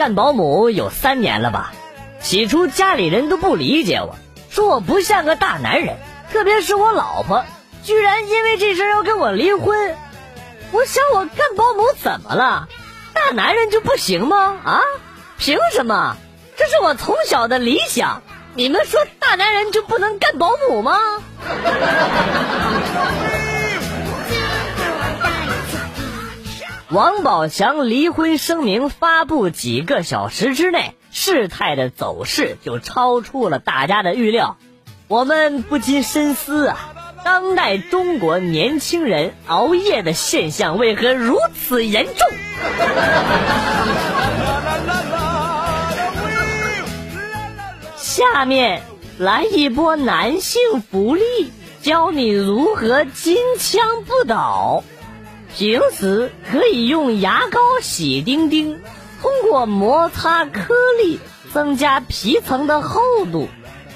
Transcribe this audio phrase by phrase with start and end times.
[0.00, 1.74] 干保姆有三年了吧？
[2.22, 4.16] 起初家里人都不理解我，
[4.48, 5.98] 说我不像个大男人，
[6.32, 7.44] 特别是我老婆，
[7.82, 9.94] 居然因为这事要跟我离婚。
[10.72, 12.66] 我想我干保姆怎么了？
[13.12, 14.56] 大男人就不行吗？
[14.64, 14.80] 啊？
[15.36, 16.16] 凭什么？
[16.56, 18.22] 这是我从小的理想。
[18.54, 20.98] 你们说大男人就不能干保姆吗？
[26.92, 34.56] 王宝强离婚声明发布几个小时之内，事态的走势就超出了大家的预料。
[35.06, 36.92] 我们不禁深思啊，
[37.24, 42.28] 当代中国年轻人熬夜的现象为何如此严重？
[47.96, 48.82] 下面
[49.16, 51.22] 来一波男性福利，
[51.82, 54.82] 教你如何金枪不倒。
[55.56, 58.80] 平时可以用牙膏洗丁丁，
[59.20, 61.20] 通过摩擦颗粒
[61.52, 63.48] 增加皮层的厚度，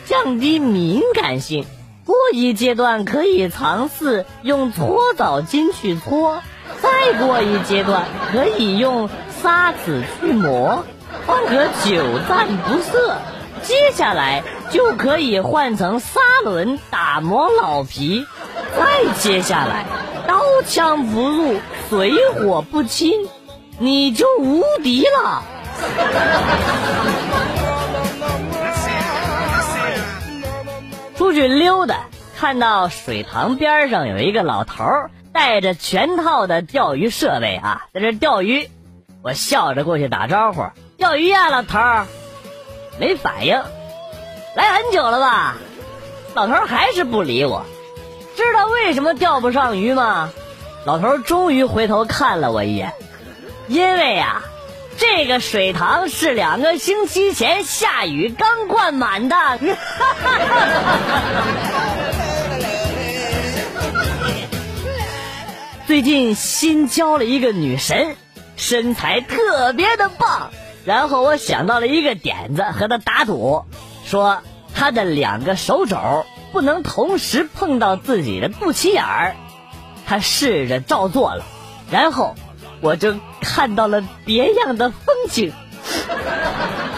[0.04, 1.64] 降低敏感性。
[2.04, 6.42] 过一阶段可以尝试用搓澡巾去搓，
[6.82, 9.08] 再过一阶段可以用
[9.42, 10.84] 砂纸去磨，
[11.26, 13.16] 方可久战不涩。
[13.62, 18.26] 接下来就可以换成砂轮打磨老皮，
[18.76, 19.86] 再接下来。
[20.26, 23.28] 刀枪不入，水火不侵，
[23.78, 25.42] 你就无敌了。
[31.16, 32.06] 出去溜达，
[32.36, 34.84] 看到水塘边上有一个老头
[35.32, 38.68] 带着全套的钓鱼设备啊，在这钓鱼。
[39.22, 40.66] 我笑着过去打招呼
[40.98, 42.06] ：“钓鱼呀，老头儿。”
[43.00, 43.60] 没反应。
[44.54, 45.56] 来很久了吧？
[46.34, 47.64] 老头还是不理我。
[48.36, 50.30] 知道为什么钓不上鱼吗？
[50.84, 52.92] 老头终于回头看了我一眼，
[53.68, 54.42] 因为呀，
[54.98, 59.36] 这个水塘是两个星期前下雨刚灌满的。
[65.86, 68.16] 最近新交了一个女神，
[68.56, 70.50] 身材特别的棒。
[70.84, 73.64] 然后我想到了一个点子，和她打赌，
[74.04, 74.42] 说
[74.74, 75.96] 她的两个手肘。
[76.54, 79.34] 不能同时碰到自己的肚脐眼儿，
[80.06, 81.44] 他试着照做了，
[81.90, 82.36] 然后
[82.80, 85.52] 我就看到了别样的风景。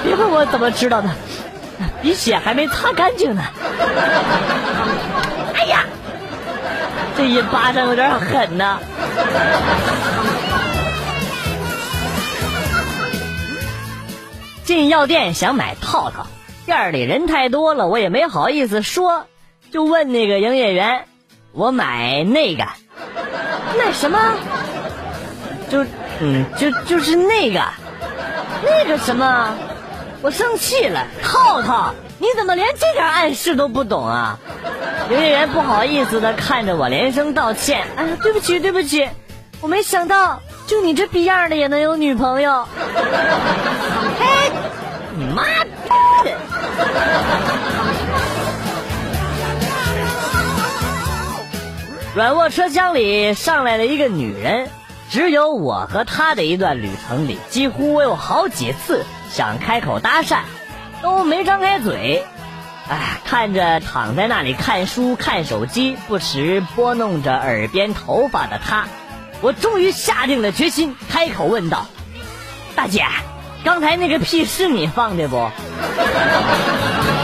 [0.05, 1.09] 别问我怎么知道的，
[2.03, 3.43] 鼻血还没擦干净呢。
[5.57, 5.87] 哎呀，
[7.17, 8.79] 这一巴掌有点狠呐！
[14.65, 16.27] 进药店想买套套，
[16.67, 19.25] 店里人太多了，我也没好意思说。
[19.77, 21.05] 就问那个营业员
[21.53, 22.65] ：“我买那个，
[23.79, 24.19] 买什么？
[25.69, 25.85] 就
[26.19, 27.63] 嗯，就就是那个，
[28.65, 29.53] 那个什么？
[30.23, 34.39] 我生气了，套套，你怎么连这点暗示都不懂啊？”
[35.13, 39.07] 营业员不好意思的看着我，连声道歉：“哎，对不起，对不起，
[39.61, 42.67] 我没想到，就你这逼样的也能有女朋友。”
[52.17, 54.71] 软卧车厢里上来了一个女人，
[55.11, 60.39] 只有我和她的一段旅程里，几乎我有好几次想开口搭讪，
[61.03, 62.25] 都没张开嘴。
[62.89, 68.87] 哎，看着躺在那里看书、看手机，不时拨弄着耳边头发的她，
[69.43, 71.87] 我终于下定了决心，开口问道
[72.75, 73.05] ：“大姐，
[73.63, 75.51] 刚才那个屁是你放的不？”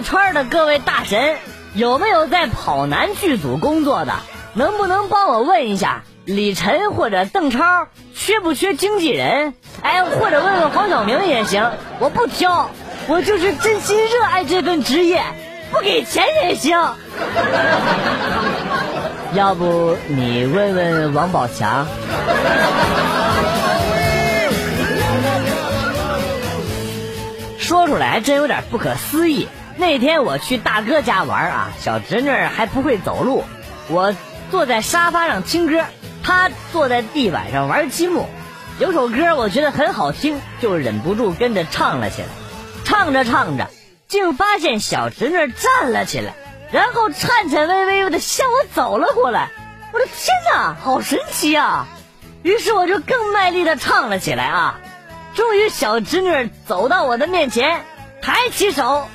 [0.00, 1.36] 圈的各位大神，
[1.74, 4.12] 有没有在跑男剧组工作的？
[4.54, 9.54] 能不能帮我问一下李晨或者邓超缺不缺经纪人？
[9.82, 12.70] 哎，或者问问黄晓明也行，我不挑，
[13.06, 15.22] 我就是真心热爱这份职业，
[15.70, 16.78] 不给钱也行。
[19.34, 21.86] 要不你问问王宝强？
[27.58, 29.46] 说出来还真有点不可思议。
[29.78, 33.44] 那天我去大哥家玩啊，小侄女还不会走路，
[33.88, 34.12] 我
[34.50, 35.84] 坐在沙发上听歌，
[36.24, 38.28] 她坐在地板上玩积木。
[38.80, 42.28] 有首歌我觉得很好听，就忍不住跟着唱了起来。
[42.84, 43.70] 唱着唱着，
[44.08, 46.34] 竟发现小侄女站了起来，
[46.72, 49.50] 然后颤颤巍巍的向我走了过来。
[49.92, 51.86] 我的天哪，好神奇啊！
[52.42, 54.80] 于是我就更卖力的唱了起来啊。
[55.34, 57.84] 终于，小侄女走到我的面前，
[58.20, 59.08] 抬起手。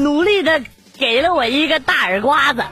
[0.00, 0.62] 努力的
[0.98, 2.64] 给了我一个大耳刮子，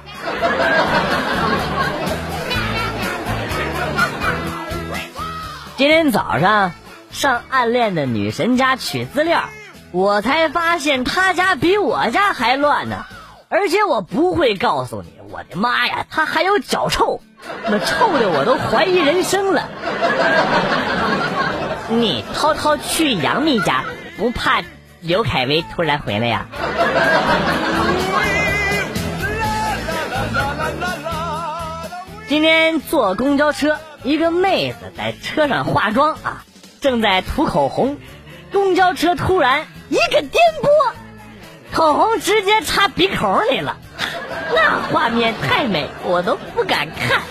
[5.77, 6.73] 今天早上
[7.11, 9.45] 上暗恋的女神家取资料，
[9.93, 13.05] 我才发现她家比我家还乱呢。
[13.51, 17.21] 而且我不会告诉你，我的妈呀，她还有脚臭，
[17.67, 19.69] 那臭的我都怀疑人生了。
[21.91, 23.85] 你偷偷去杨幂家，
[24.17, 24.63] 不怕
[25.01, 26.47] 刘恺威突然回来呀？
[32.29, 36.45] 今天坐公交车，一个妹子在车上化妆啊，
[36.81, 37.97] 正在涂口红，
[38.53, 40.93] 公交车突然一个颠簸，
[41.73, 43.79] 口红直接插鼻孔里了，
[44.55, 47.23] 那画面太美，我都不敢看。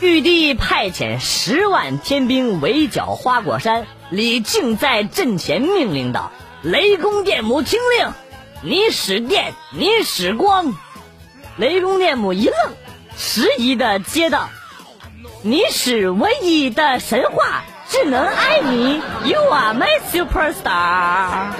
[0.00, 6.30] 玉帝派遣十万天兵围剿花果山，李靖在阵前命令道
[6.62, 8.12] ：“雷公电母听令。”
[8.62, 10.74] 你使电，你使光，
[11.56, 12.56] 雷公电母一愣，
[13.16, 14.48] 迟疑的接道
[15.42, 21.52] ：“你是唯一的神话，只能爱你，You are my superstar。”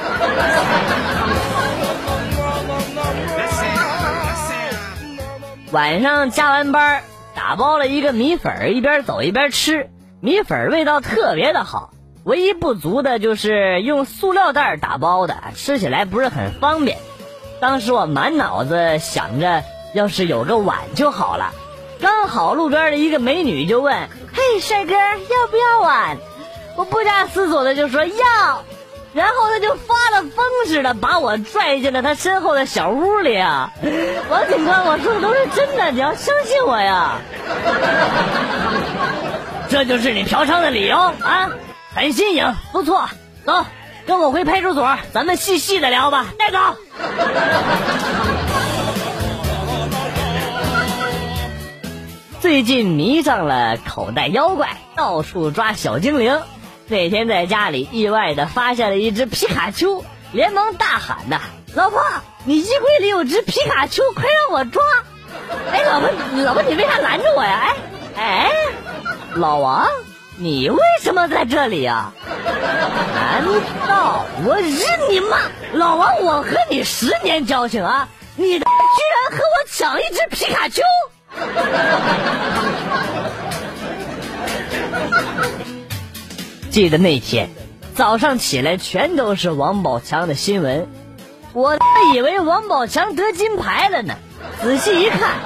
[5.72, 7.02] 晚上加完班，
[7.34, 9.90] 打包了一个米粉，一边走一边吃，
[10.20, 11.90] 米粉味道特别的好。
[12.24, 16.98] 唯一不足的就是用塑料袋打包的，吃起来不是很方便。
[17.60, 21.52] 当时我满脑子想着，要是有个碗就好了。
[22.00, 26.18] 刚好路边的一个美女就问：“嘿，帅哥，要不要碗？”
[26.76, 28.64] 我不假思索的就说要，
[29.14, 33.70] 然后他就发了疯似的把我拽进了他身后的小屋里啊！
[34.28, 37.12] 王警官，我说的都是真的，你要相信我呀！
[39.68, 41.50] 这就是你嫖娼的理由啊！
[41.94, 43.08] 很新颖，不错。
[43.46, 43.64] 走，
[44.04, 46.26] 跟我回派出所，咱们细细的聊吧。
[46.36, 46.58] 带走。
[52.40, 56.40] 最近迷上了口袋妖怪，到处抓小精灵。
[56.86, 61.40] 那天在家里意外的发现了一只皮卡丘，连忙大喊呐
[61.74, 62.00] ：“老婆，
[62.44, 64.82] 你衣柜里有只皮卡丘，快让我抓！”
[65.72, 66.10] 哎，老婆，
[66.42, 67.74] 老婆，你为啥拦着我呀？
[68.16, 68.50] 哎，哎，
[69.34, 69.88] 老王。
[70.36, 72.12] 你为什么在这里呀？
[73.14, 73.44] 难
[73.88, 75.38] 道我日你妈！
[75.72, 80.82] 老王，我和你十年交情啊，你居然和我抢一只皮卡丘！
[86.74, 87.50] 记得那天
[87.94, 90.88] 早上起来，全都是王宝强的新闻，
[91.52, 91.78] 我
[92.12, 94.16] 以为王宝强得金牌了呢，
[94.60, 95.36] 仔细一看，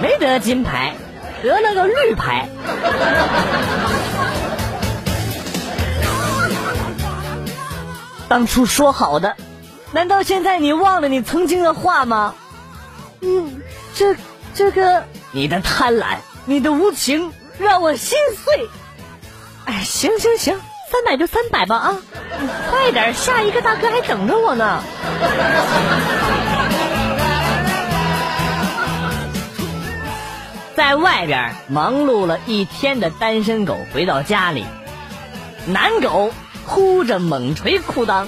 [0.00, 0.94] 没得金牌。
[1.42, 2.48] 得了个绿牌，
[8.28, 9.34] 当初说好的，
[9.90, 12.32] 难道现在你忘了你曾经的话吗？
[13.22, 13.60] 嗯，
[13.96, 14.14] 这
[14.54, 18.68] 这个，你的贪婪，你的无情，让我心碎。
[19.66, 21.96] 哎，行行行，三百就三百吧啊，
[22.70, 24.82] 快点，下一个大哥还等着我呢。
[30.76, 34.64] 在外边忙碌了一天的单身狗回到家里，
[35.66, 36.32] 男狗
[36.66, 38.26] 哭着猛捶裤裆：“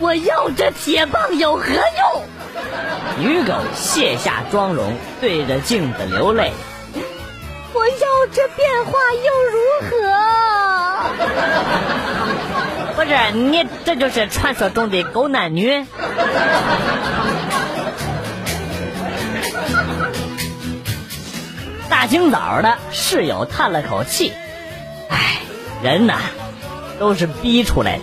[0.00, 2.22] 我要这铁棒有何用？”
[3.20, 6.52] 女狗卸下妆容，对着镜子流泪
[7.78, 9.56] ：“我要这变化又如
[9.88, 9.90] 何？”
[12.96, 15.86] 不是你，这就是传说中的狗男女。
[21.88, 24.32] 大清早的，室友叹了口气
[25.08, 25.38] ：“哎，
[25.82, 26.14] 人呐，
[26.98, 28.02] 都是逼出来的。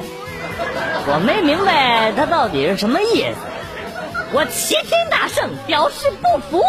[1.08, 3.36] 我没明白他到底是什么意思。
[4.32, 6.64] 我齐天大圣表示不服。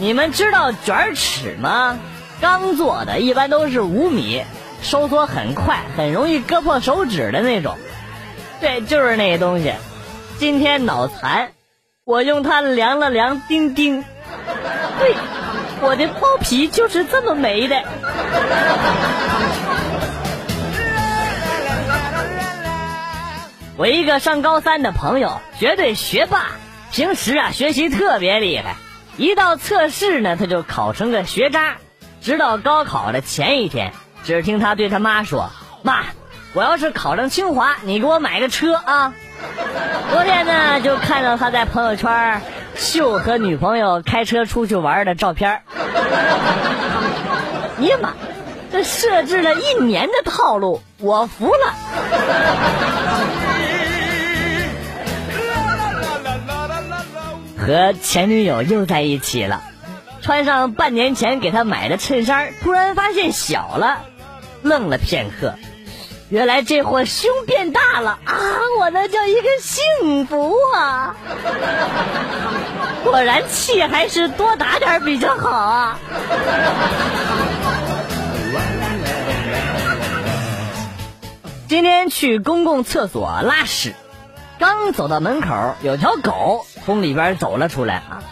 [0.00, 1.98] 你们知道卷尺吗？
[2.40, 4.44] 钢做的，一般都是五米，
[4.80, 7.76] 收缩很快，很容易割破手指的那种。
[8.60, 9.72] 对，就是那个东西。”
[10.38, 11.50] 今天脑残，
[12.04, 14.04] 我用它量了量丁丁，
[15.00, 15.16] 对，
[15.80, 17.82] 我的包皮就是这么没的。
[23.76, 26.46] 我一个上高三的朋友，绝对学霸，
[26.92, 28.76] 平时啊学习特别厉害，
[29.18, 31.78] 一到测试呢他就考成个学渣，
[32.20, 35.50] 直到高考的前一天，只听他对他妈说
[35.82, 36.04] ：“妈，
[36.54, 39.12] 我要是考上清华，你给我买个车啊。”
[40.12, 42.40] 昨天呢，就看到他在朋友圈
[42.76, 45.62] 秀和女朋友开车出去玩的照片。
[47.76, 48.10] 尼玛，
[48.70, 51.74] 这设置了一年的套路，我服了。
[57.68, 59.62] 和前女友又在一起了。
[60.22, 64.06] 穿上半年前给他买的衬衫，突然发现小了，
[64.62, 65.52] 愣了片刻。
[66.30, 68.34] 原来这货胸变大了啊！
[68.78, 71.14] 我那叫一个幸福啊！
[73.04, 76.00] 果然气还是多打点比较好啊！
[81.68, 83.94] 今天去公共厕所拉屎，
[84.58, 88.22] 刚走到门口，有条狗从里边走了出来啊！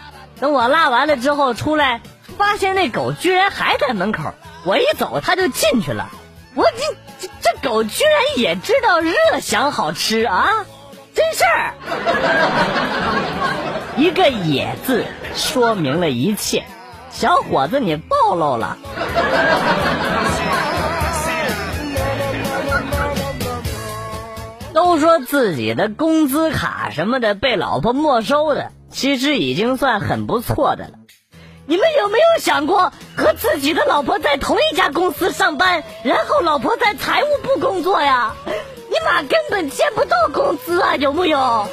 [0.40, 2.00] 等我拉完了之后出来，
[2.36, 6.08] 发现那狗居然还在门口，我一走它就进去了，
[6.54, 6.96] 我这。
[7.18, 10.48] 这这狗居然也知道热想好吃啊！
[11.14, 11.72] 真事儿，
[13.96, 16.64] 一个“野”字说明了一切。
[17.10, 18.76] 小伙子，你暴露了。
[24.86, 30.92] 都说自己的工资卡什么的被老婆没收的，其实已经算很不错的了。
[31.66, 38.34] 你们有没有想过和自己的老婆在同一家公司上班，然后老婆在财务部工作呀？
[38.46, 41.36] 你妈根本见不到工资啊，有木有？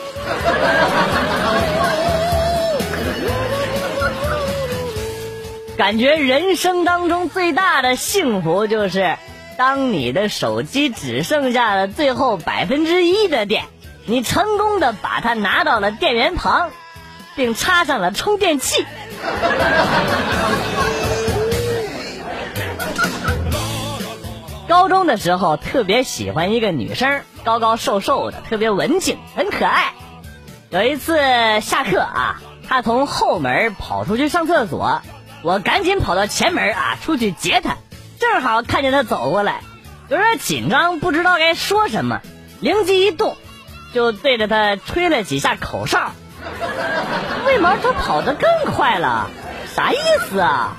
[5.78, 9.18] 感觉人生当中最大的幸福就是，
[9.58, 13.66] 当你的手机只剩下了最后百分之一的电，
[14.06, 16.72] 你成功的把它拿到了电源旁，
[17.36, 18.86] 并插上了充电器。
[24.68, 29.94] 高中的时候特别喜欢一个女生，高高瘦瘦的，特别文静，很可爱。
[30.72, 31.16] 有一次
[31.62, 35.02] 下课啊，她从后门跑出去上厕所，
[35.44, 37.78] 我赶紧跑到前门啊出去接她，
[38.32, 39.64] 正好看见他走过来，
[40.08, 42.22] 有点紧张，不知道该说什么，
[42.62, 43.36] 灵机一动，
[43.94, 46.14] 就对着他吹了几下口哨。
[47.46, 49.30] 为毛他跑得更快了？
[49.76, 50.78] 啥意思啊？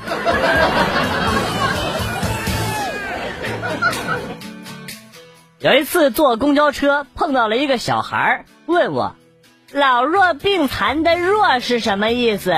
[5.58, 9.16] 有一次坐公交车碰到了一个小孩，问我
[9.70, 12.54] “老弱病残”的“弱”是什么意思？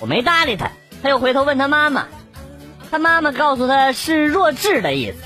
[0.00, 2.06] 我没搭理他，他又回头问他妈妈，
[2.90, 5.18] 他妈妈告诉他是弱智的意思。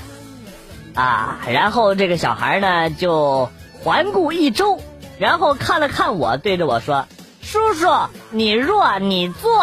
[0.99, 3.49] 啊，然后这个小孩呢就
[3.83, 4.79] 环顾一周。
[5.19, 7.07] 然后看了看我，对着我说
[7.41, 7.87] ：“叔叔，
[8.31, 9.61] 你弱，你坐。”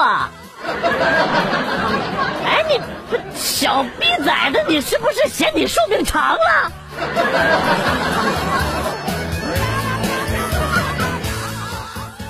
[2.44, 2.80] 哎，你
[3.34, 6.72] 小逼崽子，你是不是嫌你寿命长了？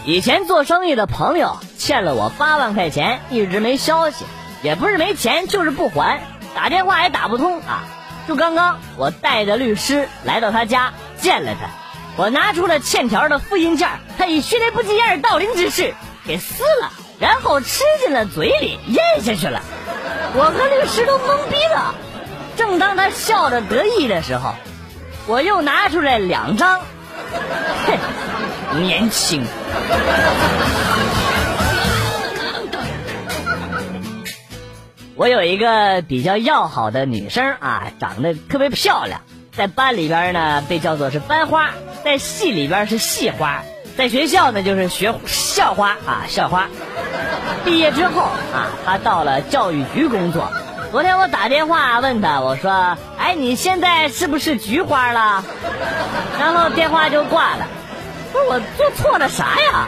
[0.07, 4.25] 以前做生意的朋友欠了我八万块钱，一直没消息，
[4.63, 6.21] 也不是没钱，就是不还，
[6.55, 7.85] 打电话也打不通啊。
[8.29, 11.69] 就刚刚我带着律师来到他家见了他。
[12.17, 13.89] 我拿出了欠条的复印件，
[14.19, 15.95] 他以迅雷不及掩耳盗铃之势
[16.27, 19.63] 给撕了，然后吃进了嘴里，咽下去了。
[20.35, 21.95] 我和律师都懵逼了。
[22.57, 24.55] 正当他笑着得意的时候，
[25.27, 26.81] 我又拿出来两张，
[27.87, 29.43] 哼，年轻。
[35.21, 39.21] 我有一个比较要好的女生啊，长得特别漂亮。
[39.53, 41.73] 在班里边呢，被叫做是班花；
[42.03, 43.61] 在系里边是系花；
[43.99, 46.69] 在学校呢，就是学校花啊，校花。
[47.67, 50.51] 毕业之后啊，她到了教育局工作。
[50.91, 55.45] 昨天我打电话问她，我说：“哎，你现在是不是菊花了？”
[56.41, 57.67] 然后电话就挂了。
[58.33, 59.87] 不是我做错了啥呀？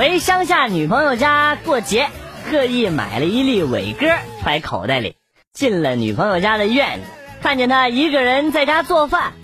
[0.00, 2.08] 回乡下女朋友家过节。
[2.48, 4.06] 特意买了一粒伟哥
[4.40, 5.16] 揣口袋里，
[5.52, 7.06] 进了女朋友家的院子，
[7.42, 9.34] 看见她一个人在家做饭，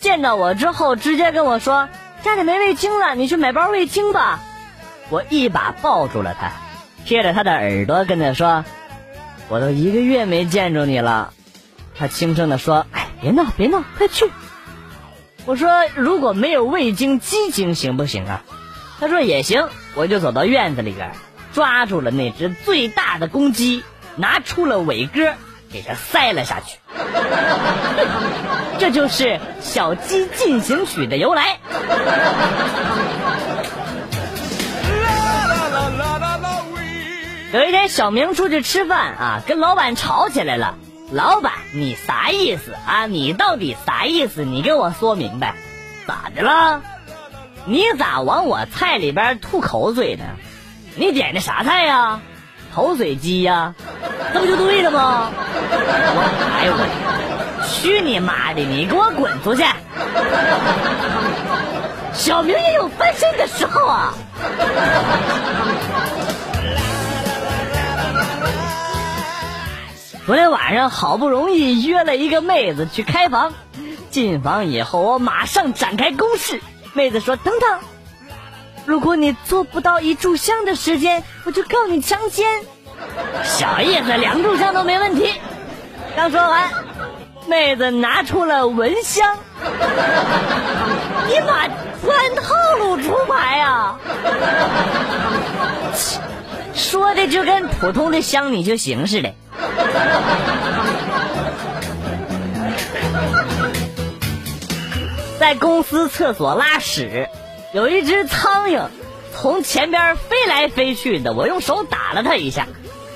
[0.00, 1.88] 见到我之后直接跟我说
[2.24, 4.40] ：“家里没味精了，你去买包味精吧。”
[5.10, 6.54] 我一把抱住了他，
[7.04, 8.64] 贴着他的耳朵跟他说
[9.48, 11.32] ：“我都一个月没见着你了。”
[11.96, 14.28] 他轻声的说：“哎，别闹，别闹，快去。”
[15.46, 18.42] 我说：“如果没有味精，鸡精行不行啊？”
[18.98, 21.12] 他说：“也行。”我就走到院子里边。
[21.52, 23.82] 抓住了那只最大的公鸡，
[24.14, 25.34] 拿出了伟哥，
[25.72, 26.78] 给它塞了下去。
[28.78, 29.24] 这就是
[29.60, 31.58] 《小鸡进行曲》的由来。
[37.52, 40.76] 有一天，小明出去吃饭啊，跟老板吵起来了。
[41.10, 43.06] 老板，你啥意思啊？
[43.06, 44.44] 你到底啥意思？
[44.44, 45.56] 你给我说明白，
[46.06, 46.80] 咋的了？
[47.66, 50.24] 你咋往我菜里边吐口水呢？
[50.96, 52.20] 你点的啥菜呀？
[52.74, 53.74] 口水鸡呀，
[54.32, 55.30] 这不就对了吗？
[55.32, 56.22] 我
[56.56, 56.84] 哎呦我，
[57.66, 58.60] 去你妈的！
[58.62, 59.64] 你给我滚出去！
[62.12, 64.14] 小明也有翻身的时候啊。
[70.26, 73.52] 昨天晚上好不容易约了一个妹子去开房，
[74.10, 76.60] 进房以后我马上展开攻势。
[76.92, 77.80] 妹子说：“等等，
[78.84, 82.48] 如果你做不到一炷香的时间，我就告你强奸。”
[83.44, 85.32] 小意思，两炷香都没问题。
[86.16, 86.68] 刚说完，
[87.46, 89.36] 妹子拿出了蚊香。
[91.28, 91.68] 你妈，
[92.12, 93.94] 按套路出牌呀！
[96.74, 99.32] 说的就跟普通的香你就行似的。
[105.40, 107.30] 在公司厕所拉屎，
[107.72, 108.88] 有一只苍蝇
[109.34, 112.66] 从前边飞来飞去的，我用手打了它一下，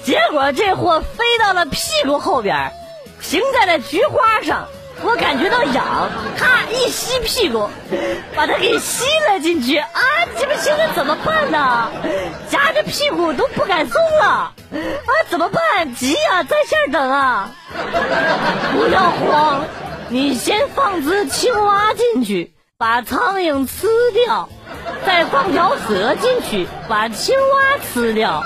[0.04, 2.72] 结果这货飞到了屁股后边，
[3.20, 4.68] 停在了菊花上，
[5.02, 7.68] 我感觉到痒，咔一吸屁股，
[8.34, 10.00] 把它给吸了进去啊！
[10.40, 11.90] 这不现在怎么办呢？
[12.48, 14.54] 夹着屁股都不敢松了啊！
[15.28, 15.94] 怎么办？
[15.94, 17.50] 急啊，在线等啊！
[18.72, 19.62] 不要慌。
[20.14, 24.49] 你先放只青蛙进去，把苍蝇吃掉，
[25.04, 28.44] 再放条蛇进去，把青蛙吃掉，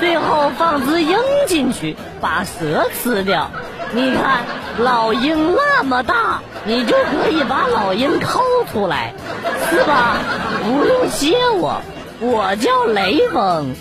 [0.00, 1.16] 最后放只鹰
[1.46, 3.48] 进去，把蛇吃掉。
[3.92, 4.44] 你看
[4.78, 9.14] 老鹰那么大，你就可以把老鹰抠出来，
[9.70, 10.16] 是吧？
[10.64, 11.80] 不用谢我，
[12.18, 13.72] 我叫雷锋。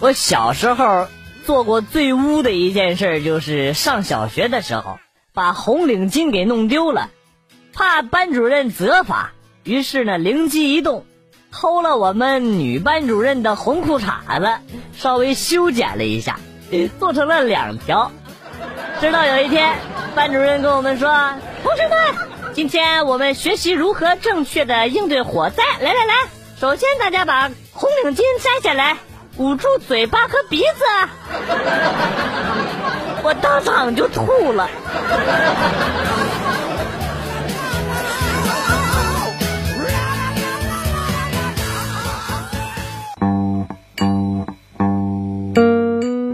[0.00, 1.08] 我小时候
[1.44, 5.00] 做过最污的一件事，就是上小学的时候
[5.34, 7.10] 把红领巾给弄丢了，
[7.72, 9.32] 怕班主任责罚，
[9.64, 11.04] 于是呢灵机一动，
[11.50, 14.60] 偷了我们女班主任的红裤衩子，
[14.96, 16.38] 稍微修剪了一下，
[17.00, 18.12] 做成了两条。
[19.00, 19.74] 直到有一天，
[20.14, 21.08] 班主任跟我们说
[21.64, 21.98] ：“同学们，
[22.54, 25.64] 今天我们学习如何正确的应对火灾。
[25.80, 26.14] 来来来，
[26.60, 28.96] 首先大家把红领巾摘下来。”
[29.38, 30.84] 捂住嘴巴和鼻子，
[33.22, 34.68] 我当场就吐了。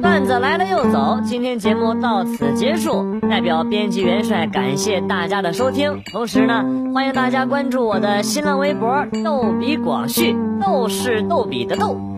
[0.01, 3.21] 段子来了又走，今天节目到此结束。
[3.29, 6.65] 代表编辑元帅感谢大家的收听，同时呢，
[6.95, 12.14] 欢迎大家关注我的新浪微博“逗比广旭”，逗是逗比的逗。